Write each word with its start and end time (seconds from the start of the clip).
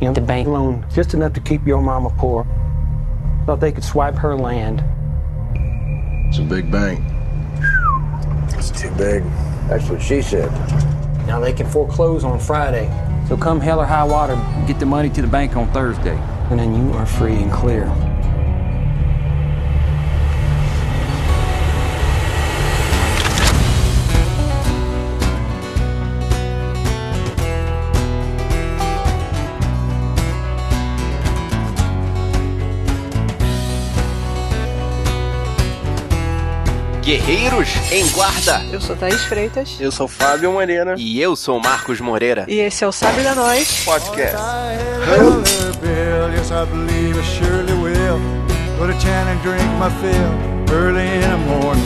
you 0.00 0.06
know, 0.06 0.12
the 0.12 0.20
bank 0.20 0.48
loan 0.48 0.84
just 0.94 1.14
enough 1.14 1.32
to 1.34 1.40
keep 1.40 1.66
your 1.66 1.82
mama 1.82 2.10
poor. 2.16 2.46
Thought 3.46 3.60
they 3.60 3.72
could 3.72 3.84
swipe 3.84 4.14
her 4.16 4.34
land. 4.36 4.82
It's 6.28 6.38
a 6.38 6.42
big 6.42 6.70
bank. 6.70 7.00
It's 8.56 8.70
too 8.70 8.90
big. 8.92 9.22
That's 9.68 9.88
what 9.88 10.00
she 10.00 10.22
said. 10.22 10.50
Now 11.26 11.40
they 11.40 11.52
can 11.52 11.66
foreclose 11.68 12.24
on 12.24 12.38
Friday. 12.40 12.88
So 13.28 13.36
come 13.36 13.60
hell 13.60 13.80
or 13.80 13.86
high 13.86 14.04
water, 14.04 14.34
Get 14.66 14.80
the 14.80 14.86
money 14.86 15.10
to 15.10 15.22
the 15.22 15.28
bank 15.28 15.56
on 15.56 15.70
Thursday. 15.72 16.16
and 16.50 16.58
then 16.58 16.74
you 16.74 16.92
are 16.94 17.06
free 17.06 17.34
and 17.36 17.52
clear. 17.52 17.86
Guerreiros 37.10 37.68
em 37.90 38.08
Guarda. 38.10 38.64
Eu 38.70 38.80
sou 38.80 38.94
Thaís 38.94 39.20
Freitas. 39.24 39.76
Eu 39.80 39.90
sou 39.90 40.06
Fábio 40.06 40.52
Moreira. 40.52 40.94
E 40.96 41.20
eu 41.20 41.34
sou 41.34 41.58
Marcos 41.58 42.00
Moreira. 42.00 42.44
E 42.46 42.60
esse 42.60 42.84
é 42.84 42.86
o 42.86 42.92
Sabe 42.92 43.24
da 43.24 43.34
Nós. 43.34 43.82
Podcast. 43.84 44.36
Bill, 45.80 46.32
yes, 46.32 46.52
I 46.52 46.64
believe 46.66 47.18
I 47.18 47.24
surely 47.24 47.72
will. 47.72 48.20
Go 48.78 48.86
to 48.86 48.92
town 49.00 49.26
and 49.26 49.42
drink 49.42 49.60
my 49.80 49.90
fill 50.00 50.72
early 50.72 51.02
in 51.16 51.22
the 51.22 51.36
morning. 51.48 51.82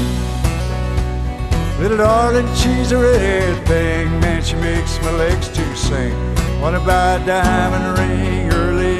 Little 1.80 1.96
darling, 1.96 2.46
she's 2.54 2.92
a 2.92 2.98
red 2.98 3.66
thing, 3.66 4.20
man, 4.20 4.42
she 4.42 4.56
makes 4.56 5.00
my 5.02 5.12
legs 5.12 5.48
to 5.48 5.74
sing. 5.74 6.14
Wanna 6.60 6.80
buy 6.80 7.14
a 7.14 7.24
diamond 7.24 7.98
ring 7.98 8.52
early. 8.52 8.93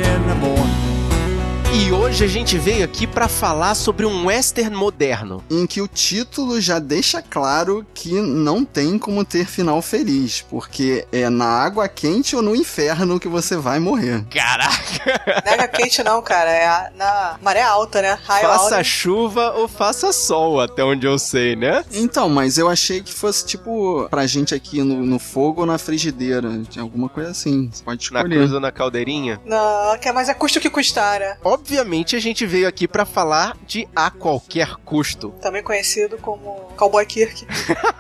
E 1.77 1.91
hoje 1.91 2.25
a 2.25 2.29
gente 2.29 2.57
veio 2.57 2.85
aqui 2.85 3.05
pra 3.05 3.27
falar 3.27 3.75
sobre 3.75 4.07
um 4.07 4.27
western 4.27 4.75
moderno. 4.77 5.43
em 5.51 5.67
que 5.67 5.81
o 5.83 5.89
título 5.89 6.61
já 6.61 6.79
deixa 6.79 7.21
claro 7.21 7.85
que 7.93 8.13
não 8.21 8.65
tem 8.65 8.97
como 8.99 9.25
ter 9.25 9.45
final 9.47 9.83
feliz, 9.83 10.41
porque 10.49 11.05
é 11.11 11.29
na 11.29 11.45
água 11.47 11.89
quente 11.89 12.37
ou 12.37 12.43
no 12.43 12.55
inferno 12.55 13.19
que 13.19 13.27
você 13.27 13.57
vai 13.57 13.81
morrer. 13.81 14.25
Caraca! 14.31 15.43
Não 15.45 15.51
é 15.53 15.55
água 15.55 15.69
quente 15.69 16.03
não, 16.05 16.23
cara. 16.23 16.51
É 16.51 16.67
a- 16.67 16.91
na 16.97 17.39
maré 17.43 17.63
alta, 17.63 18.01
né? 18.01 18.19
Raio 18.25 18.47
faça 18.47 18.77
alto. 18.77 18.85
chuva 18.87 19.53
ou 19.57 19.67
faça 19.67 20.13
sol, 20.13 20.61
até 20.61 20.85
onde 20.85 21.07
eu 21.07 21.19
sei, 21.19 21.57
né? 21.57 21.85
Então, 21.93 22.29
mas 22.29 22.57
eu 22.57 22.69
achei 22.69 23.03
que 23.03 23.13
fosse 23.13 23.45
tipo 23.45 24.07
pra 24.09 24.27
gente 24.27 24.55
aqui 24.55 24.81
no, 24.83 25.05
no 25.05 25.19
fogo 25.19 25.63
ou 25.63 25.67
na 25.67 25.77
frigideira, 25.79 26.51
de 26.71 26.79
alguma 26.79 27.09
coisa 27.09 27.31
assim. 27.33 27.69
Você 27.73 27.83
pode 27.83 27.99
Na 28.13 28.21
escolher. 28.21 28.37
cruz 28.37 28.53
ou 28.53 28.61
na 28.61 28.71
caldeirinha. 28.71 29.41
Não, 29.45 29.99
que 29.99 30.09
é 30.09 30.13
mais 30.13 30.29
é 30.29 30.35
custo 30.35 30.61
que 30.61 30.71
custar, 30.71 31.19
né? 31.19 31.37
Obviamente 31.65 32.15
a 32.15 32.21
gente 32.21 32.45
veio 32.45 32.69
aqui 32.69 32.87
pra 32.87 33.07
falar 33.07 33.57
de 33.67 33.89
a 33.97 34.11
qualquer 34.11 34.75
custo. 34.85 35.31
Também 35.41 35.63
conhecido 35.63 36.19
como 36.19 36.71
Cowboy 36.77 37.07
Kirk. 37.07 37.47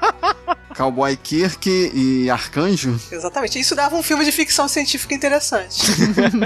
Cowboy 0.76 1.16
Kirk 1.16 1.66
e 1.94 2.28
Arcanjo. 2.28 3.00
Exatamente. 3.10 3.58
Isso 3.58 3.74
dava 3.74 3.96
um 3.96 4.02
filme 4.02 4.22
de 4.22 4.32
ficção 4.32 4.68
científica 4.68 5.14
interessante. 5.14 5.80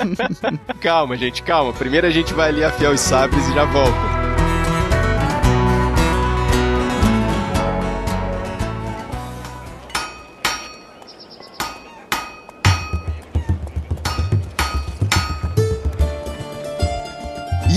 Calma, 0.81 1.17
gente, 1.17 1.43
calma. 1.43 1.73
Primeiro 1.73 2.07
a 2.07 2.11
gente 2.11 2.33
vai 2.33 2.51
ali 2.51 2.63
afiar 2.63 2.93
os 2.93 3.01
sabres 3.01 3.45
e 3.49 3.53
já 3.53 3.65
volta. 3.65 4.18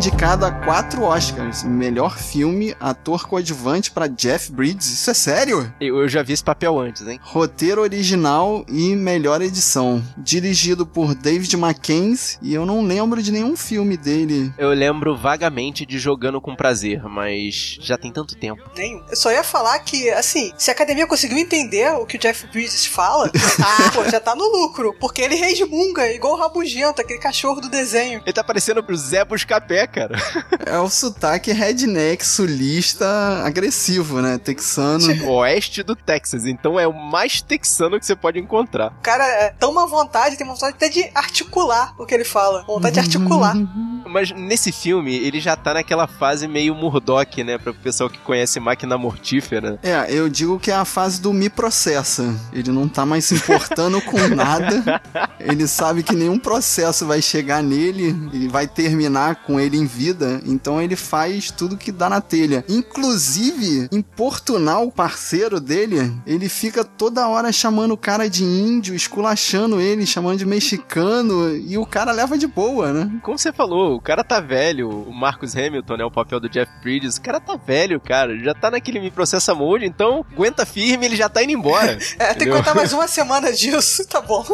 Indicado 0.00 0.46
a 0.46 0.50
quatro 0.50 1.02
Oscars: 1.02 1.62
melhor 1.62 2.16
filme, 2.16 2.74
ator 2.80 3.28
coadjuvante 3.28 3.90
para 3.90 4.06
Jeff 4.06 4.50
Bridges. 4.50 4.86
Isso 4.86 5.10
é 5.10 5.14
sério? 5.14 5.74
Eu, 5.78 5.98
eu 5.98 6.08
já 6.08 6.22
vi 6.22 6.32
esse 6.32 6.42
papel 6.42 6.78
antes, 6.78 7.06
hein? 7.06 7.20
Roteiro 7.22 7.82
original 7.82 8.64
e 8.66 8.96
melhor 8.96 9.42
edição. 9.42 10.02
Dirigido 10.16 10.86
por 10.86 11.14
David 11.14 11.54
Mackenzie, 11.54 12.38
e 12.40 12.54
eu 12.54 12.64
não 12.64 12.82
lembro 12.82 13.22
de 13.22 13.30
nenhum 13.30 13.54
filme 13.54 13.94
dele. 13.98 14.50
Eu 14.56 14.70
lembro 14.70 15.14
vagamente 15.14 15.84
de 15.84 15.98
Jogando 15.98 16.40
com 16.40 16.56
Prazer, 16.56 17.02
mas 17.04 17.76
já 17.82 17.98
tem 17.98 18.10
tanto 18.10 18.34
tempo. 18.34 18.62
Nenhum. 18.74 19.02
Eu 19.06 19.16
só 19.16 19.30
ia 19.30 19.44
falar 19.44 19.78
que, 19.80 20.08
assim, 20.12 20.50
se 20.56 20.70
a 20.70 20.72
academia 20.72 21.06
conseguiu 21.06 21.36
entender 21.36 21.92
o 21.92 22.06
que 22.06 22.16
o 22.16 22.18
Jeff 22.18 22.46
Bridges 22.46 22.86
fala, 22.86 23.30
ah, 23.62 23.90
pô, 23.92 24.08
já 24.08 24.18
tá 24.18 24.34
no 24.34 24.46
lucro. 24.46 24.96
Porque 24.98 25.20
ele 25.20 25.34
resmunga, 25.34 26.10
igual 26.10 26.32
o 26.32 26.38
Rabugento, 26.38 27.02
aquele 27.02 27.18
cachorro 27.18 27.60
do 27.60 27.68
desenho. 27.68 28.22
Ele 28.24 28.32
tá 28.32 28.42
parecendo 28.42 28.82
pro 28.82 28.96
Zé 28.96 29.26
Buscapé, 29.26 29.89
cara. 29.90 30.16
É 30.64 30.78
o 30.78 30.88
sotaque 30.88 31.52
redneck, 31.52 32.24
sulista, 32.24 33.06
agressivo, 33.44 34.20
né? 34.20 34.38
Texano. 34.38 35.30
Oeste 35.30 35.82
do 35.82 35.94
Texas, 35.94 36.46
então 36.46 36.78
é 36.78 36.86
o 36.86 36.92
mais 36.92 37.42
texano 37.42 37.98
que 37.98 38.06
você 38.06 38.16
pode 38.16 38.38
encontrar. 38.38 38.92
O 38.98 39.02
cara 39.02 39.26
é 39.26 39.50
tão 39.50 39.72
má 39.74 39.86
vontade, 39.86 40.36
tem 40.36 40.46
vontade 40.46 40.74
até 40.74 40.88
de 40.88 41.10
articular 41.14 41.94
o 41.98 42.06
que 42.06 42.14
ele 42.14 42.24
fala. 42.24 42.64
Vontade 42.66 42.94
de 42.94 43.00
articular. 43.00 43.54
Mas 44.10 44.32
nesse 44.32 44.72
filme, 44.72 45.14
ele 45.14 45.40
já 45.40 45.54
tá 45.54 45.74
naquela 45.74 46.06
fase 46.06 46.48
meio 46.48 46.74
Murdoch, 46.74 47.44
né? 47.44 47.56
Pra 47.58 47.72
pessoal 47.72 48.10
que 48.10 48.18
conhece 48.18 48.58
máquina 48.58 48.98
mortífera. 48.98 49.78
É, 49.82 50.12
eu 50.12 50.28
digo 50.28 50.58
que 50.58 50.70
é 50.70 50.74
a 50.74 50.84
fase 50.84 51.20
do 51.20 51.32
me 51.32 51.48
processa. 51.48 52.34
Ele 52.52 52.70
não 52.72 52.88
tá 52.88 53.06
mais 53.06 53.24
se 53.24 53.34
importando 53.34 54.00
com 54.02 54.18
nada. 54.34 55.00
Ele 55.38 55.66
sabe 55.66 56.02
que 56.02 56.14
nenhum 56.14 56.38
processo 56.38 57.06
vai 57.06 57.22
chegar 57.22 57.62
nele 57.62 58.14
e 58.32 58.48
vai 58.48 58.66
terminar 58.66 59.36
com 59.36 59.60
ele 59.60 59.76
em 59.76 59.86
vida. 59.86 60.40
Então 60.44 60.82
ele 60.82 60.96
faz 60.96 61.50
tudo 61.50 61.76
que 61.76 61.92
dá 61.92 62.08
na 62.08 62.20
telha. 62.20 62.64
Inclusive, 62.68 63.88
importunar 63.92 64.82
o 64.82 64.90
parceiro 64.90 65.60
dele, 65.60 66.12
ele 66.26 66.48
fica 66.48 66.84
toda 66.84 67.28
hora 67.28 67.52
chamando 67.52 67.92
o 67.92 67.96
cara 67.96 68.28
de 68.28 68.42
índio, 68.42 68.94
esculachando 68.94 69.80
ele, 69.80 70.04
chamando 70.04 70.38
de 70.38 70.46
mexicano. 70.46 71.56
E 71.56 71.78
o 71.78 71.86
cara 71.86 72.12
leva 72.12 72.36
de 72.36 72.46
boa, 72.46 72.92
né? 72.92 73.20
Como 73.22 73.38
você 73.38 73.52
falou, 73.52 73.99
o 74.00 74.02
cara 74.02 74.24
tá 74.24 74.40
velho. 74.40 74.88
O 74.88 75.12
Marcus 75.12 75.54
Hamilton, 75.54 75.96
né? 75.98 76.04
O 76.04 76.10
papel 76.10 76.40
do 76.40 76.48
Jeff 76.48 76.72
Bridges. 76.82 77.16
O 77.16 77.20
cara 77.20 77.38
tá 77.38 77.54
velho, 77.54 78.00
cara. 78.00 78.38
Já 78.38 78.54
tá 78.54 78.70
naquele 78.70 78.98
me 78.98 79.10
processa 79.10 79.54
mode, 79.54 79.84
então 79.84 80.24
aguenta 80.32 80.64
firme, 80.64 81.04
ele 81.04 81.16
já 81.16 81.28
tá 81.28 81.42
indo 81.42 81.52
embora. 81.52 81.98
É, 82.18 82.34
tem 82.34 82.48
que 82.48 82.54
contar 82.54 82.74
mais 82.74 82.92
uma 82.92 83.06
semana 83.08 83.52
disso, 83.52 84.06
tá 84.06 84.20
bom. 84.20 84.44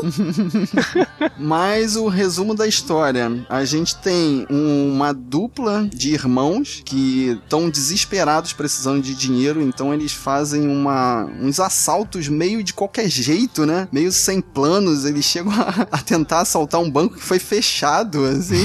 Mas 1.38 1.96
o 1.96 2.08
resumo 2.08 2.54
da 2.54 2.66
história: 2.66 3.31
a 3.48 3.64
gente 3.64 3.96
tem 3.96 4.46
um- 4.50 4.93
uma 4.94 5.12
dupla 5.12 5.88
de 5.93 6.12
irmãos 6.12 6.82
que 6.84 7.38
estão 7.43 7.69
desesperados 7.70 8.52
precisando 8.52 9.02
de 9.02 9.14
dinheiro, 9.14 9.60
então 9.62 9.93
eles 9.93 10.12
fazem 10.12 10.69
uma, 10.69 11.25
uns 11.40 11.58
assaltos 11.60 12.28
meio 12.28 12.62
de 12.62 12.72
qualquer 12.72 13.08
jeito, 13.08 13.64
né? 13.66 13.88
Meio 13.93 14.10
sem 14.12 14.40
planos. 14.40 15.04
Eles 15.04 15.25
chegam 15.25 15.52
a, 15.56 15.87
a 15.93 15.98
tentar 15.98 16.40
assaltar 16.40 16.81
um 16.81 16.90
banco 16.90 17.14
que 17.16 17.22
foi 17.22 17.38
fechado, 17.38 18.25
assim, 18.25 18.64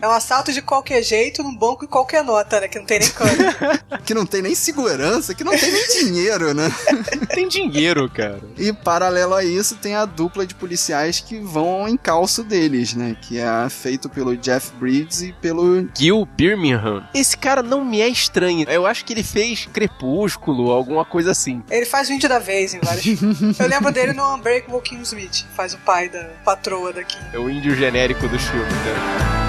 É 0.00 0.08
um 0.08 0.12
assalto 0.12 0.52
de 0.52 0.62
qualquer 0.62 1.02
jeito 1.02 1.42
num 1.42 1.54
banco 1.54 1.84
e 1.84 1.88
qualquer 1.88 2.24
nota, 2.24 2.60
né? 2.60 2.68
Que 2.68 2.78
não 2.78 2.86
tem 2.86 2.98
nem 3.00 3.10
câmera. 3.10 3.80
que 4.04 4.14
não 4.14 4.26
tem 4.26 4.42
nem 4.42 4.54
segurança, 4.54 5.34
que 5.34 5.44
não 5.44 5.56
tem 5.56 5.70
nem 5.70 5.88
dinheiro, 5.88 6.54
né? 6.54 6.70
Tem 7.32 7.48
dinheiro, 7.48 8.10
cara. 8.10 8.40
E 8.58 8.72
paralelo 8.72 9.34
a 9.34 9.44
isso, 9.44 9.76
tem 9.76 9.94
a 9.94 10.04
dupla 10.04 10.46
de 10.46 10.54
policiais 10.54 11.20
que 11.20 11.38
vão 11.38 11.66
ao 11.68 11.88
encalço 11.88 12.44
deles, 12.44 12.94
né? 12.94 13.16
Que 13.20 13.38
é 13.38 13.68
feito 13.70 14.08
pelo 14.08 14.36
Jeff 14.36 14.70
Bridges 14.78 15.22
e 15.22 15.32
pelo 15.32 15.88
Gil 15.96 16.26
Birmingham. 16.36 17.08
Esse 17.14 17.36
cara 17.36 17.62
não 17.62 17.84
me 17.84 18.00
é 18.00 18.08
estranho. 18.08 18.68
Eu 18.68 18.86
acho 18.86 19.04
que 19.04 19.12
ele 19.12 19.22
fez 19.22 19.66
Crepúsculo, 19.72 20.70
alguma 20.70 21.04
coisa 21.04 21.30
assim. 21.30 21.62
Ele 21.70 21.86
faz 21.86 22.08
o 22.08 22.12
índio 22.12 22.28
da 22.28 22.38
vez 22.38 22.74
em 22.74 22.80
vários. 22.80 23.04
Eu 23.58 23.68
lembro 23.68 23.90
dele 23.92 24.12
no 24.12 24.34
Unbreakable 24.34 24.80
Kim 24.82 25.00
Smith. 25.02 25.46
Faz 25.54 25.74
o 25.74 25.78
pai 25.78 26.08
da 26.08 26.30
patroa 26.44 26.92
daqui. 26.92 27.18
É 27.32 27.38
o 27.38 27.48
índio 27.48 27.74
genérico 27.74 28.28
dos 28.28 28.42
filmes, 28.42 28.72
né? 28.72 29.41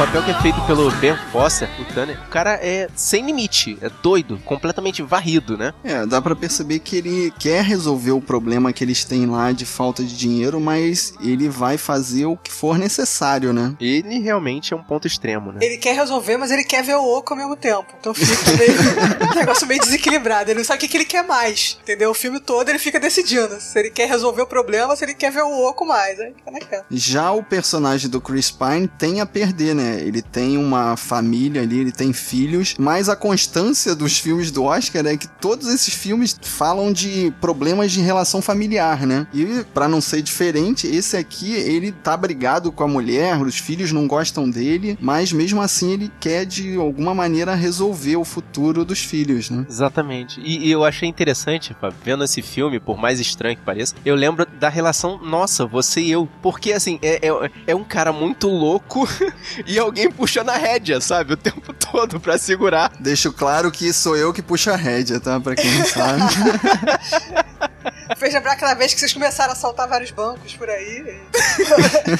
Papel 0.00 0.22
que 0.22 0.30
é 0.30 0.40
feito 0.40 0.58
pelo 0.62 0.90
Ben 0.92 1.14
Foster, 1.30 1.68
o 1.78 1.84
Tanner, 1.92 2.18
o 2.26 2.30
cara 2.30 2.54
é 2.54 2.88
sem 2.96 3.26
limite, 3.26 3.76
é 3.82 3.90
doido, 4.02 4.40
completamente 4.46 5.02
varrido, 5.02 5.58
né? 5.58 5.74
É, 5.84 6.06
dá 6.06 6.22
pra 6.22 6.34
perceber 6.34 6.78
que 6.78 6.96
ele 6.96 7.30
quer 7.38 7.62
resolver 7.62 8.12
o 8.12 8.20
problema 8.20 8.72
que 8.72 8.82
eles 8.82 9.04
têm 9.04 9.26
lá 9.26 9.52
de 9.52 9.66
falta 9.66 10.02
de 10.02 10.16
dinheiro, 10.16 10.58
mas 10.58 11.12
ele 11.20 11.50
vai 11.50 11.76
fazer 11.76 12.24
o 12.24 12.34
que 12.34 12.50
for 12.50 12.78
necessário, 12.78 13.52
né? 13.52 13.74
Ele 13.78 14.20
realmente 14.20 14.72
é 14.72 14.76
um 14.76 14.82
ponto 14.82 15.06
extremo, 15.06 15.52
né? 15.52 15.58
Ele 15.60 15.76
quer 15.76 15.94
resolver, 15.94 16.38
mas 16.38 16.50
ele 16.50 16.64
quer 16.64 16.82
ver 16.82 16.96
o 16.96 17.04
oco 17.04 17.34
ao 17.34 17.38
mesmo 17.38 17.54
tempo. 17.54 17.94
Então 18.00 18.14
fica 18.14 18.56
meio, 18.56 18.72
um 19.30 19.34
negócio 19.34 19.66
meio 19.66 19.82
desequilibrado. 19.82 20.50
Ele 20.50 20.60
não 20.60 20.64
sabe 20.64 20.78
o 20.78 20.80
que, 20.80 20.88
que 20.88 20.96
ele 20.96 21.04
quer 21.04 21.24
mais. 21.24 21.78
Entendeu? 21.82 22.10
O 22.10 22.14
filme 22.14 22.40
todo 22.40 22.70
ele 22.70 22.78
fica 22.78 22.98
decidindo 22.98 23.60
se 23.60 23.78
ele 23.78 23.90
quer 23.90 24.08
resolver 24.08 24.40
o 24.40 24.46
problema, 24.46 24.96
se 24.96 25.04
ele 25.04 25.12
quer 25.12 25.30
ver 25.30 25.42
o 25.42 25.68
oco 25.68 25.84
mais. 25.84 26.18
Aí 26.18 26.32
fica 26.34 26.50
naquela. 26.50 26.86
Já 26.90 27.32
o 27.32 27.42
personagem 27.42 28.08
do 28.08 28.18
Chris 28.18 28.50
Pine 28.50 28.88
tem 28.88 29.20
a 29.20 29.26
perder, 29.26 29.74
né? 29.74 29.89
Ele 29.94 30.22
tem 30.22 30.56
uma 30.56 30.96
família 30.96 31.62
ali, 31.62 31.80
ele 31.80 31.92
tem 31.92 32.12
filhos, 32.12 32.74
mas 32.78 33.08
a 33.08 33.16
constância 33.16 33.94
dos 33.94 34.18
filmes 34.18 34.50
do 34.50 34.64
Oscar 34.64 35.06
é 35.06 35.16
que 35.16 35.28
todos 35.28 35.68
esses 35.68 35.94
filmes 35.94 36.36
falam 36.42 36.92
de 36.92 37.32
problemas 37.40 37.92
de 37.92 38.00
relação 38.00 38.42
familiar, 38.42 39.06
né? 39.06 39.26
E 39.32 39.64
pra 39.72 39.88
não 39.88 40.00
ser 40.00 40.22
diferente, 40.22 40.86
esse 40.86 41.16
aqui 41.16 41.52
ele 41.52 41.92
tá 41.92 42.16
brigado 42.16 42.72
com 42.72 42.84
a 42.84 42.88
mulher, 42.88 43.40
os 43.40 43.58
filhos 43.58 43.92
não 43.92 44.06
gostam 44.06 44.48
dele, 44.48 44.98
mas 45.00 45.32
mesmo 45.32 45.60
assim 45.60 45.92
ele 45.92 46.10
quer 46.20 46.44
de 46.44 46.76
alguma 46.76 47.14
maneira 47.14 47.54
resolver 47.54 48.16
o 48.16 48.24
futuro 48.24 48.84
dos 48.84 49.00
filhos, 49.00 49.50
né? 49.50 49.66
Exatamente. 49.68 50.40
E, 50.40 50.66
e 50.66 50.70
eu 50.70 50.84
achei 50.84 51.08
interessante, 51.08 51.74
Fábio, 51.80 51.96
vendo 52.04 52.24
esse 52.24 52.42
filme, 52.42 52.78
por 52.80 52.98
mais 52.98 53.20
estranho 53.20 53.56
que 53.56 53.62
pareça, 53.62 53.94
eu 54.04 54.14
lembro 54.14 54.46
da 54.58 54.68
relação 54.68 55.18
nossa, 55.22 55.66
você 55.66 56.00
e 56.00 56.10
eu. 56.10 56.28
Porque, 56.42 56.72
assim, 56.72 56.98
é, 57.02 57.28
é, 57.28 57.50
é 57.68 57.74
um 57.74 57.84
cara 57.84 58.12
muito 58.12 58.48
louco 58.48 59.08
e 59.66 59.78
alguém 59.80 60.10
puxando 60.10 60.50
a 60.50 60.56
rédea, 60.56 61.00
sabe? 61.00 61.34
O 61.34 61.36
tempo 61.36 61.72
todo 61.72 62.20
pra 62.20 62.38
segurar. 62.38 62.92
Deixo 63.00 63.32
claro 63.32 63.70
que 63.70 63.92
sou 63.92 64.16
eu 64.16 64.32
que 64.32 64.42
puxo 64.42 64.70
a 64.70 64.76
rédea, 64.76 65.20
tá? 65.20 65.40
Pra 65.40 65.54
quem 65.54 65.70
não 65.78 65.86
sabe. 65.86 66.22
Fez 68.16 68.34
lembrar 68.34 68.52
aquela 68.52 68.74
vez 68.74 68.92
que 68.94 69.00
vocês 69.00 69.12
começaram 69.12 69.50
a 69.50 69.52
assaltar 69.54 69.88
vários 69.88 70.10
bancos 70.10 70.54
por 70.54 70.68
aí. 70.68 71.20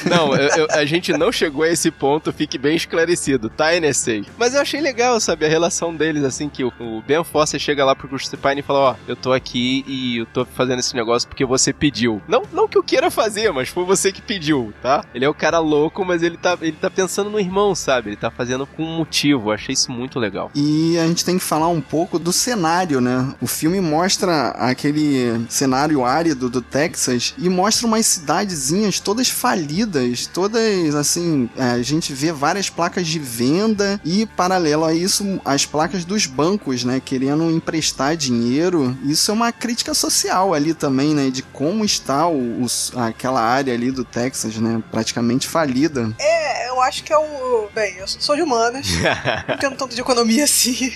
Não, 0.08 0.34
eu- 0.34 0.48
eu- 0.56 0.66
a 0.70 0.84
gente 0.84 1.12
não 1.12 1.30
chegou 1.32 1.64
a 1.64 1.68
esse 1.68 1.90
ponto, 1.90 2.32
fique 2.32 2.56
bem 2.58 2.76
esclarecido, 2.76 3.48
tá, 3.50 3.74
NSA? 3.74 4.22
Mas 4.38 4.54
eu 4.54 4.60
achei 4.60 4.80
legal, 4.80 5.18
sabe, 5.20 5.44
a 5.46 5.48
relação 5.48 5.94
deles, 5.94 6.24
assim, 6.24 6.48
que 6.48 6.64
o, 6.64 6.72
o 6.80 7.02
Ben 7.06 7.22
Foster 7.24 7.58
chega 7.60 7.84
lá 7.84 7.94
pro 7.94 8.08
Chris 8.08 8.28
Pine 8.30 8.60
e 8.60 8.62
fala, 8.62 8.78
ó, 8.78 8.94
eu 9.08 9.16
tô 9.16 9.32
aqui 9.32 9.84
e 9.86 10.18
eu 10.18 10.26
tô 10.26 10.44
fazendo 10.44 10.78
esse 10.80 10.94
negócio 10.94 11.28
porque 11.28 11.44
você 11.44 11.72
pediu. 11.72 12.22
Não, 12.28 12.42
não 12.52 12.68
que 12.68 12.78
eu 12.78 12.82
queira 12.82 13.10
fazer, 13.10 13.52
mas 13.52 13.68
foi 13.68 13.84
você 13.84 14.12
que 14.12 14.22
pediu, 14.22 14.72
tá? 14.82 15.04
Ele 15.14 15.24
é 15.24 15.28
o 15.28 15.34
cara 15.34 15.58
louco, 15.58 16.04
mas 16.04 16.22
ele 16.22 16.36
tá, 16.36 16.56
ele 16.60 16.76
tá 16.80 16.90
pensando 16.90 17.30
no 17.30 17.38
irmão, 17.40 17.74
sabe? 17.74 18.10
Ele 18.10 18.16
tá 18.16 18.30
fazendo 18.30 18.66
com 18.66 18.82
um 18.82 18.96
motivo, 18.96 19.48
eu 19.50 19.52
achei 19.54 19.72
isso 19.72 19.90
muito 19.90 20.18
legal. 20.18 20.50
E 20.54 20.98
a 20.98 21.06
gente 21.06 21.24
tem 21.24 21.38
que 21.38 21.44
falar 21.44 21.68
um 21.68 21.80
pouco 21.80 22.18
do 22.18 22.32
cenário, 22.32 23.00
né? 23.00 23.34
O 23.40 23.46
filme 23.46 23.80
mostra 23.80 24.48
aquele 24.50 25.44
cenário 25.48 25.79
árido 26.04 26.48
do 26.50 26.60
Texas 26.60 27.34
e 27.38 27.48
mostra 27.48 27.86
umas 27.86 28.06
cidadezinhas 28.06 29.00
todas 29.00 29.28
falidas, 29.28 30.26
todas 30.26 30.94
assim. 30.94 31.48
é, 31.56 31.62
a 31.72 31.82
gente 31.82 32.12
vê 32.12 32.32
várias 32.32 32.68
placas 32.70 33.06
de 33.06 33.18
venda 33.18 34.00
e, 34.04 34.26
paralelo 34.26 34.84
a 34.84 34.94
isso, 34.94 35.40
as 35.44 35.64
placas 35.66 36.04
dos 36.04 36.26
bancos, 36.26 36.84
né? 36.84 37.00
Querendo 37.04 37.50
emprestar 37.50 38.16
dinheiro. 38.16 38.96
Isso 39.04 39.30
é 39.30 39.34
uma 39.34 39.52
crítica 39.52 39.94
social 39.94 40.54
ali 40.54 40.74
também, 40.74 41.14
né? 41.14 41.30
De 41.30 41.42
como 41.42 41.84
está 41.84 42.26
o, 42.26 42.62
os- 42.62 42.92
aquela 42.96 43.40
área 43.40 43.72
ali 43.74 43.90
do 43.90 44.04
Texas, 44.04 44.56
né? 44.56 44.82
Praticamente 44.90 45.48
falida. 45.48 46.14
É, 46.18 46.68
eu 46.68 46.80
acho 46.82 47.02
que 47.04 47.12
é 47.12 47.18
o. 47.18 47.68
Bem, 47.74 47.96
eu 47.96 48.06
sou 48.08 48.34
de 48.36 48.42
humanas. 48.42 48.86
não 49.48 49.54
entendo 49.54 49.76
tanto 49.76 49.94
de 49.94 50.00
economia 50.00 50.44
assim. 50.44 50.92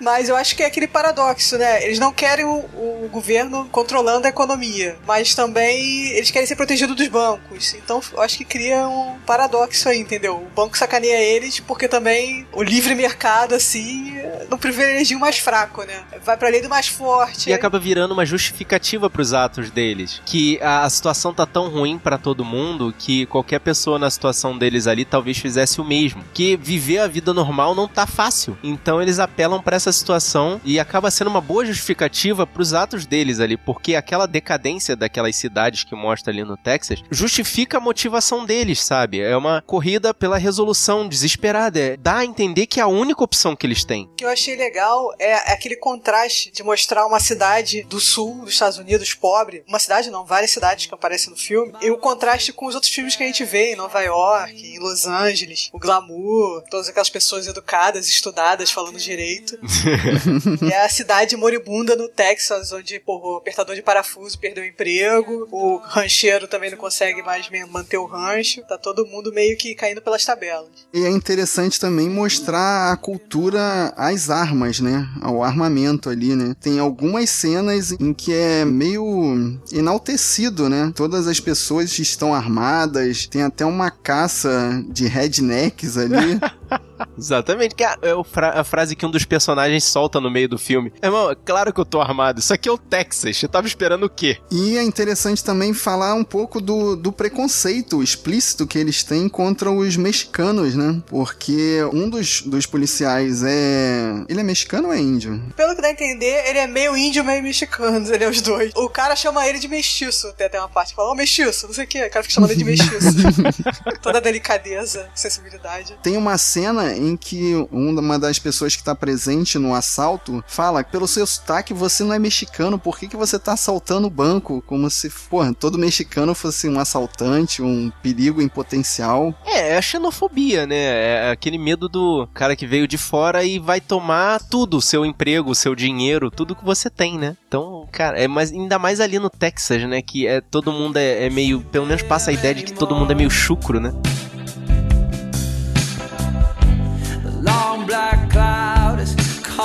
Mas 0.00 0.28
eu 0.28 0.36
acho 0.36 0.56
que 0.56 0.62
é 0.62 0.66
aquele 0.66 0.88
paradoxo, 0.88 1.58
né? 1.58 1.84
Eles 1.84 1.98
não 1.98 2.12
querem 2.12 2.44
o, 2.44 2.58
o 3.04 3.08
governo 3.10 3.68
controlando 3.70 4.26
a 4.26 4.30
economia, 4.30 4.96
mas 5.06 5.34
também 5.34 6.08
eles 6.12 6.30
querem 6.30 6.46
ser 6.46 6.56
protegidos 6.56 6.96
dos 6.96 7.08
bancos. 7.08 7.74
Então 7.74 8.00
eu 8.12 8.22
acho 8.22 8.38
que 8.38 8.44
cria 8.44 8.88
um 8.88 9.18
paradoxo 9.26 9.88
aí, 9.88 9.98
entendeu? 9.98 10.36
O 10.36 10.54
banco 10.54 10.78
sacaneia 10.78 11.20
eles 11.20 11.60
porque 11.60 11.86
também 11.86 12.46
o 12.52 12.62
livre 12.62 12.94
mercado, 12.94 13.54
assim, 13.54 14.19
privilegia 14.58 15.16
o 15.16 15.20
mais 15.20 15.38
fraco, 15.38 15.82
né? 15.84 16.02
Vai 16.24 16.36
pra 16.36 16.48
lei 16.48 16.60
do 16.60 16.68
mais 16.68 16.88
forte. 16.88 17.50
E 17.50 17.52
acaba 17.52 17.78
virando 17.78 18.12
uma 18.12 18.26
justificativa 18.26 19.08
pros 19.10 19.32
atos 19.32 19.70
deles. 19.70 20.20
Que 20.24 20.60
a, 20.62 20.84
a 20.84 20.90
situação 20.90 21.32
tá 21.32 21.46
tão 21.46 21.68
ruim 21.68 21.98
pra 21.98 22.18
todo 22.18 22.44
mundo 22.44 22.94
que 22.98 23.26
qualquer 23.26 23.60
pessoa 23.60 23.98
na 23.98 24.10
situação 24.10 24.56
deles 24.56 24.86
ali 24.86 25.04
talvez 25.04 25.38
fizesse 25.38 25.80
o 25.80 25.84
mesmo. 25.84 26.24
Que 26.34 26.56
viver 26.56 26.98
a 26.98 27.06
vida 27.06 27.32
normal 27.32 27.74
não 27.74 27.88
tá 27.88 28.06
fácil. 28.06 28.56
Então 28.62 29.00
eles 29.00 29.18
apelam 29.18 29.60
pra 29.62 29.76
essa 29.76 29.92
situação 29.92 30.60
e 30.64 30.78
acaba 30.78 31.10
sendo 31.10 31.28
uma 31.28 31.40
boa 31.40 31.64
justificativa 31.64 32.46
pros 32.46 32.72
atos 32.74 33.06
deles 33.06 33.40
ali. 33.40 33.56
Porque 33.56 33.94
aquela 33.94 34.26
decadência 34.26 34.96
daquelas 34.96 35.36
cidades 35.36 35.84
que 35.84 35.94
mostra 35.94 36.32
ali 36.32 36.44
no 36.44 36.56
Texas 36.56 37.02
justifica 37.10 37.78
a 37.78 37.80
motivação 37.80 38.44
deles, 38.44 38.82
sabe? 38.82 39.20
É 39.20 39.36
uma 39.36 39.62
corrida 39.66 40.12
pela 40.14 40.38
resolução 40.38 41.08
desesperada. 41.08 41.78
É, 41.78 41.96
dá 41.96 42.18
a 42.18 42.24
entender 42.24 42.66
que 42.66 42.80
é 42.80 42.82
a 42.82 42.86
única 42.86 43.22
opção 43.22 43.54
que 43.54 43.66
eles 43.66 43.84
têm. 43.84 44.08
que 44.16 44.24
eu 44.24 44.28
achei 44.40 44.56
legal 44.56 45.14
é 45.18 45.34
aquele 45.52 45.76
contraste 45.76 46.50
de 46.50 46.62
mostrar 46.62 47.06
uma 47.06 47.20
cidade 47.20 47.82
do 47.82 48.00
sul 48.00 48.44
dos 48.44 48.54
Estados 48.54 48.78
Unidos 48.78 49.12
pobre, 49.12 49.62
uma 49.68 49.78
cidade 49.78 50.10
não, 50.10 50.24
várias 50.24 50.50
cidades 50.50 50.86
que 50.86 50.94
aparecem 50.94 51.30
no 51.30 51.36
filme, 51.36 51.74
e 51.82 51.90
o 51.90 51.98
contraste 51.98 52.52
com 52.52 52.66
os 52.66 52.74
outros 52.74 52.92
filmes 52.92 53.14
que 53.14 53.22
a 53.22 53.26
gente 53.26 53.44
vê 53.44 53.72
em 53.72 53.76
Nova 53.76 54.00
York, 54.00 54.74
em 54.74 54.78
Los 54.78 55.06
Angeles, 55.06 55.68
o 55.72 55.78
glamour, 55.78 56.62
todas 56.70 56.88
aquelas 56.88 57.10
pessoas 57.10 57.46
educadas, 57.46 58.08
estudadas, 58.08 58.70
falando 58.70 58.98
direito. 58.98 59.58
e 60.64 60.72
é 60.72 60.84
a 60.84 60.88
cidade 60.88 61.36
moribunda 61.36 61.94
no 61.94 62.08
Texas, 62.08 62.72
onde 62.72 62.98
porra, 62.98 63.26
o 63.26 63.36
apertador 63.36 63.74
de 63.74 63.82
parafuso 63.82 64.38
perdeu 64.38 64.64
o 64.64 64.66
emprego, 64.66 65.48
o 65.50 65.76
rancheiro 65.76 66.48
também 66.48 66.70
não 66.70 66.78
consegue 66.78 67.22
mais 67.22 67.48
manter 67.68 67.98
o 67.98 68.06
rancho, 68.06 68.62
tá 68.62 68.78
todo 68.78 69.06
mundo 69.06 69.32
meio 69.32 69.56
que 69.56 69.74
caindo 69.74 70.00
pelas 70.00 70.24
tabelas. 70.24 70.70
E 70.94 71.04
é 71.04 71.10
interessante 71.10 71.78
também 71.78 72.08
mostrar 72.08 72.92
a 72.92 72.96
cultura 72.96 73.92
armas, 74.30 74.80
né? 74.80 75.08
Ao 75.20 75.42
armamento 75.42 76.08
ali, 76.08 76.34
né? 76.34 76.54
Tem 76.60 76.78
algumas 76.78 77.30
cenas 77.30 77.92
em 77.92 78.12
que 78.12 78.32
é 78.32 78.64
meio 78.64 79.58
enaltecido, 79.72 80.68
né? 80.68 80.92
Todas 80.94 81.26
as 81.26 81.40
pessoas 81.40 81.98
estão 81.98 82.34
armadas, 82.34 83.26
tem 83.26 83.42
até 83.42 83.64
uma 83.64 83.90
caça 83.90 84.82
de 84.88 85.06
rednecks 85.06 85.96
ali. 85.96 86.38
Exatamente, 87.16 87.74
que 87.74 87.84
é 87.84 87.86
a, 87.86 88.24
fra 88.24 88.60
a, 88.60 88.64
frase 88.64 88.96
que 88.96 89.04
um 89.04 89.10
dos 89.10 89.24
personagens 89.24 89.84
solta 89.84 90.20
no 90.20 90.30
meio 90.30 90.48
do 90.48 90.58
filme. 90.58 90.92
Irmão, 91.02 91.30
é 91.30 91.34
claro 91.34 91.72
que 91.72 91.80
eu 91.80 91.84
tô 91.84 92.00
armado, 92.00 92.40
isso 92.40 92.52
aqui 92.52 92.68
é 92.68 92.72
o 92.72 92.78
Texas, 92.78 93.42
eu 93.42 93.48
tava 93.48 93.66
esperando 93.66 94.04
o 94.04 94.10
quê? 94.10 94.38
E 94.50 94.76
é 94.76 94.82
interessante 94.82 95.44
também 95.44 95.72
falar 95.74 96.14
um 96.14 96.24
pouco 96.24 96.60
do, 96.60 96.96
do 96.96 97.12
preconceito 97.12 98.02
explícito 98.02 98.66
que 98.66 98.78
eles 98.78 99.02
têm 99.02 99.28
contra 99.28 99.70
os 99.70 99.96
mexicanos, 99.96 100.74
né? 100.74 101.02
Porque 101.06 101.82
um 101.92 102.08
dos, 102.08 102.42
dos 102.42 102.66
policiais 102.66 103.42
é. 103.42 104.24
Ele 104.28 104.40
é 104.40 104.42
mexicano 104.42 104.88
ou 104.88 104.94
é 104.94 104.98
índio? 104.98 105.40
Pelo 105.56 105.74
que 105.74 105.82
dá 105.82 105.88
a 105.88 105.92
entender, 105.92 106.48
ele 106.48 106.58
é 106.58 106.66
meio 106.66 106.96
índio, 106.96 107.24
meio 107.24 107.42
mexicano, 107.42 108.06
ele 108.12 108.24
é 108.24 108.28
os 108.28 108.40
dois. 108.40 108.72
O 108.76 108.88
cara 108.88 109.14
chama 109.16 109.46
ele 109.46 109.58
de 109.58 109.68
mestiço, 109.68 110.32
tem 110.34 110.46
até 110.46 110.58
uma 110.58 110.68
parte 110.68 110.90
que 110.90 110.96
fala, 110.96 111.08
ô 111.08 111.12
oh, 111.12 111.14
mestiço, 111.14 111.66
não 111.66 111.74
sei 111.74 111.84
o 111.84 111.88
que, 111.88 111.98
o 111.98 112.10
cara 112.10 112.22
fica 112.22 112.34
chamando 112.34 112.50
ele 112.50 112.58
de 112.58 112.64
mestiço. 112.64 113.16
Toda 114.02 114.20
delicadeza, 114.20 115.08
sensibilidade. 115.14 115.98
Tem 116.02 116.16
uma 116.16 116.38
cena 116.38 116.96
em 117.00 117.16
que 117.16 117.54
uma 117.70 118.18
das 118.18 118.38
pessoas 118.38 118.74
que 118.74 118.82
está 118.82 118.94
presente 118.94 119.58
no 119.58 119.74
assalto 119.74 120.44
fala: 120.46 120.84
pelo 120.84 121.08
seu 121.08 121.26
sotaque 121.26 121.72
você 121.72 122.04
não 122.04 122.12
é 122.12 122.18
mexicano, 122.18 122.78
por 122.78 122.98
que, 122.98 123.08
que 123.08 123.16
você 123.16 123.36
está 123.36 123.52
assaltando 123.52 124.06
o 124.06 124.10
banco? 124.10 124.62
Como 124.66 124.88
se, 124.90 125.10
porra, 125.28 125.54
todo 125.54 125.78
mexicano 125.78 126.34
fosse 126.34 126.68
um 126.68 126.78
assaltante, 126.78 127.62
um 127.62 127.90
perigo 128.02 128.42
em 128.42 128.48
potencial. 128.48 129.34
É, 129.44 129.70
é 129.70 129.78
a 129.78 129.82
xenofobia, 129.82 130.66
né? 130.66 130.76
É 130.76 131.30
aquele 131.30 131.58
medo 131.58 131.88
do 131.88 132.28
cara 132.34 132.54
que 132.54 132.66
veio 132.66 132.86
de 132.86 132.98
fora 132.98 133.44
e 133.44 133.58
vai 133.58 133.80
tomar 133.80 134.40
tudo, 134.42 134.80
seu 134.80 135.04
emprego, 135.04 135.54
seu 135.54 135.74
dinheiro, 135.74 136.30
tudo 136.30 136.54
que 136.54 136.64
você 136.64 136.90
tem, 136.90 137.18
né? 137.18 137.36
Então, 137.46 137.88
cara, 137.90 138.18
é 138.18 138.28
mais, 138.28 138.52
ainda 138.52 138.78
mais 138.78 139.00
ali 139.00 139.18
no 139.18 139.30
Texas, 139.30 139.82
né? 139.88 140.02
Que 140.02 140.26
é, 140.26 140.40
todo 140.40 140.72
mundo 140.72 140.96
é, 140.96 141.26
é 141.26 141.30
meio. 141.30 141.60
Pelo 141.60 141.86
menos 141.86 142.02
passa 142.02 142.30
a 142.30 142.34
ideia 142.34 142.54
de 142.54 142.64
que 142.64 142.72
todo 142.72 142.94
mundo 142.94 143.12
é 143.12 143.14
meio 143.14 143.30
chucro, 143.30 143.80
né? 143.80 143.92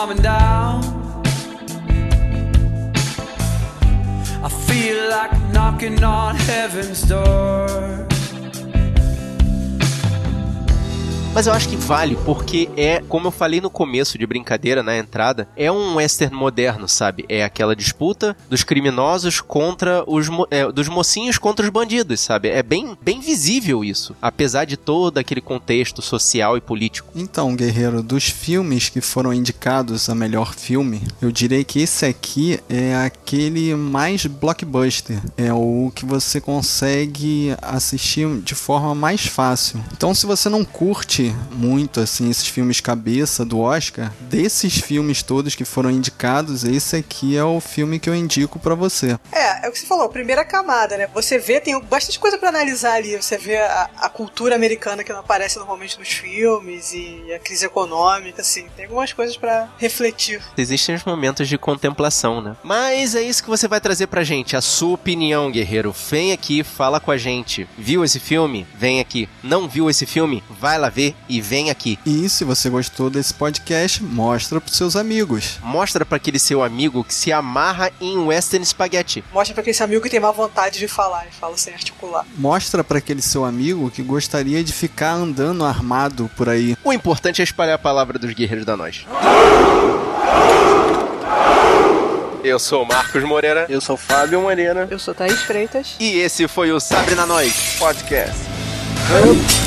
Coming 0.08 0.22
down. 0.22 0.84
I 4.44 4.50
feel 4.68 5.10
like 5.10 5.32
knocking 5.52 6.04
on 6.04 6.36
heaven's 6.36 7.02
door. 7.02 8.06
Mas 11.36 11.48
eu 11.48 11.54
acho 11.54 11.68
que 11.68 11.76
vale, 11.76 12.18
porque 12.24 12.70
é, 12.78 13.04
como 13.10 13.28
eu 13.28 13.32
falei 13.32 13.60
no 13.60 13.70
começo 13.70 14.18
de 14.18 14.26
brincadeira, 14.26 14.82
na 14.82 14.98
entrada, 14.98 15.50
é 15.58 15.70
um 15.70 15.96
western 15.96 16.34
moderno, 16.34 16.88
sabe? 16.88 17.26
É 17.28 17.44
aquela 17.44 17.76
disputa 17.76 18.38
dos 18.50 18.64
criminosos 18.64 19.42
contra 19.42 20.02
os 20.08 20.28
é, 20.50 20.72
dos 20.72 20.88
mocinhos 20.88 21.38
contra 21.38 21.66
os 21.66 21.70
bandidos, 21.70 22.22
sabe? 22.22 22.48
É 22.48 22.64
bem, 22.64 22.98
bem 23.02 23.20
visível 23.20 23.84
isso, 23.84 24.16
apesar 24.22 24.64
de 24.64 24.78
todo 24.78 25.18
aquele 25.18 25.42
contexto 25.42 26.02
social 26.02 26.56
e 26.56 26.62
político. 26.62 27.10
Então, 27.14 27.54
guerreiro, 27.54 28.02
dos 28.02 28.30
filmes 28.30 28.88
que 28.88 29.02
foram 29.02 29.34
indicados 29.34 30.08
a 30.08 30.16
melhor 30.16 30.56
filme, 30.56 31.02
eu 31.22 31.34
diria 31.34 31.66
que 31.66 31.82
esse 31.82 32.06
aqui 32.06 32.62
é 32.70 32.96
aquele 32.96 33.76
mais 33.76 34.26
blockbuster. 34.26 35.22
É 35.36 35.52
o 35.52 35.92
que 35.94 36.06
você 36.06 36.40
consegue 36.40 37.54
assistir 37.62 38.40
de 38.40 38.56
forma 38.56 38.96
mais 38.96 39.26
fácil. 39.26 39.84
Então, 39.92 40.16
se 40.16 40.26
você 40.26 40.48
não 40.48 40.64
curte 40.64 41.25
muito 41.52 42.00
assim 42.00 42.30
esses 42.30 42.48
filmes 42.48 42.82
cabeça 42.82 43.46
do 43.46 43.60
Oscar, 43.60 44.12
desses 44.22 44.80
filmes 44.80 45.24
todos 45.24 45.56
que 45.56 45.66
foram 45.66 45.90
indicados, 45.90 46.64
esse 46.64 46.96
aqui 46.96 47.38
é 47.38 47.44
o 47.44 47.60
filme 47.60 48.00
que 48.00 48.10
eu 48.10 48.16
indico 48.16 48.60
para 48.60 48.76
você. 48.76 49.18
É, 49.32 49.66
é 49.66 49.70
o 49.70 49.72
que 49.72 49.80
você 49.80 49.86
falou, 49.86 50.10
primeira 50.10 50.46
camada, 50.46 50.98
né? 50.98 51.08
Você 51.14 51.38
vê, 51.40 51.60
tem 51.60 51.80
bastante 51.82 52.20
coisa 52.20 52.38
para 52.38 52.50
analisar 52.50 52.94
ali. 52.94 53.16
Você 53.16 53.38
vê 53.38 53.58
a, 53.58 53.90
a, 53.98 54.10
cultura 54.10 54.56
americana 54.56 55.04
que 55.04 55.12
não 55.12 55.20
aparece 55.20 55.58
normalmente 55.58 55.98
nos 55.98 56.10
filmes 56.10 56.94
e 56.94 57.34
a 57.34 57.40
crise 57.40 57.66
econômica, 57.66 58.42
assim. 58.42 58.68
Tem 58.76 58.86
algumas 58.86 59.14
coisas 59.14 59.36
para 59.38 59.70
refletir. 59.78 60.42
Existem 60.58 60.96
os 60.96 61.04
momentos 61.04 61.48
de 61.48 61.58
contemplação, 61.58 62.42
né? 62.42 62.56
Mas 62.64 63.16
é 63.16 63.22
isso 63.22 63.44
que 63.44 63.50
você 63.50 63.68
vai 63.68 63.82
trazer 63.82 64.08
pra 64.08 64.24
gente, 64.24 64.56
a 64.56 64.62
sua 64.62 64.94
opinião, 64.94 65.52
guerreiro. 65.52 65.94
Vem 66.10 66.32
aqui, 66.32 66.64
fala 66.64 67.00
com 67.00 67.12
a 67.12 67.18
gente. 67.18 67.68
Viu 67.78 68.04
esse 68.04 68.20
filme? 68.20 68.68
Vem 68.76 69.00
aqui. 69.00 69.28
Não 69.44 69.68
viu 69.68 69.90
esse 69.90 70.06
filme? 70.06 70.44
Vai 70.50 70.78
lá 70.78 70.90
ver 70.90 71.15
e 71.28 71.42
vem 71.42 71.70
aqui. 71.70 71.98
E 72.06 72.28
se 72.30 72.44
você 72.44 72.70
gostou 72.70 73.10
desse 73.10 73.34
podcast, 73.34 74.04
mostra 74.04 74.62
pros 74.62 74.78
seus 74.78 74.96
amigos. 74.96 75.60
Mostra 75.62 76.06
para 76.06 76.18
aquele 76.18 76.40
seu 76.40 76.64
amigo 76.64 77.04
que 77.04 77.14
se 77.14 77.32
amarra 77.32 77.92
em 78.00 78.18
western 78.18 78.66
spaghetti. 78.66 79.24
Mostra 79.34 79.54
para 79.54 79.62
aquele 79.62 79.74
seu 79.74 79.86
amigo 79.86 80.02
que 80.02 80.10
tem 80.10 80.20
má 80.20 80.32
vontade 80.32 80.80
de 80.80 80.88
falar 80.88 81.28
e 81.28 81.32
fala 81.32 81.58
sem 81.58 81.74
articular. 81.74 82.26
Mostra 82.38 82.84
para 82.84 82.98
aquele 83.00 83.22
seu 83.22 83.46
amigo 83.46 83.90
que 83.90 84.02
gostaria 84.02 84.64
de 84.64 84.74
ficar 84.74 85.14
andando 85.14 85.66
armado 85.66 86.30
por 86.36 86.50
aí. 86.50 86.76
O 86.84 86.94
importante 86.94 87.42
é 87.42 87.44
espalhar 87.44 87.76
a 87.76 87.80
palavra 87.80 88.20
dos 88.20 88.34
guerreiros 88.34 88.66
da 88.66 88.78
nós. 88.78 89.06
Eu 92.44 92.60
sou 92.60 92.84
o 92.84 92.88
Marcos 92.88 93.24
Moreira. 93.24 93.66
Eu 93.68 93.82
sou 93.82 93.98
Fábio 93.98 94.40
Moreira. 94.40 94.88
Eu 94.92 95.00
sou 95.00 95.16
Thaís 95.16 95.42
Freitas. 95.42 95.96
E 96.00 96.20
esse 96.20 96.48
foi 96.48 96.72
o 96.72 96.80
Sabre 96.80 97.16
na 97.16 97.26
Nós 97.26 97.76
Podcast. 97.80 98.40
Hum. 99.10 99.65